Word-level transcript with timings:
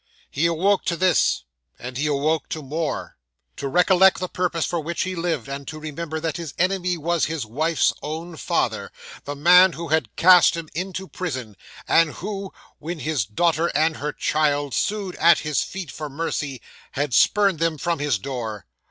He 0.31 0.47
awoke 0.47 0.83
to 0.85 0.95
this, 0.95 1.43
and 1.77 1.95
he 1.95 2.07
awoke 2.07 2.49
to 2.49 2.63
more. 2.63 3.17
To 3.57 3.67
recollect 3.67 4.17
the 4.17 4.27
purpose 4.27 4.65
for 4.65 4.79
which 4.79 5.03
he 5.03 5.15
lived, 5.15 5.47
and 5.47 5.67
to 5.67 5.77
remember 5.77 6.19
that 6.19 6.37
his 6.37 6.55
enemy 6.57 6.97
was 6.97 7.25
his 7.25 7.45
wife's 7.45 7.93
own 8.01 8.35
father 8.35 8.91
the 9.25 9.35
man 9.35 9.73
who 9.73 9.89
had 9.89 10.15
cast 10.15 10.57
him 10.57 10.69
into 10.73 11.07
prison, 11.07 11.55
and 11.87 12.13
who, 12.13 12.51
when 12.79 12.97
his 12.97 13.25
daughter 13.25 13.67
and 13.77 13.97
her 13.97 14.11
child 14.11 14.73
sued 14.73 15.15
at 15.17 15.41
his 15.41 15.61
feet 15.61 15.91
for 15.91 16.09
mercy, 16.09 16.63
had 16.93 17.13
spurned 17.13 17.59
them 17.59 17.77
from 17.77 17.99
his 17.99 18.17
door. 18.17 18.65